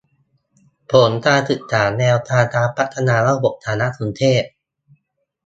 [0.91, 4.43] ผลการศึกษาแนวทางการพัฒนาระบบสารสนเทศ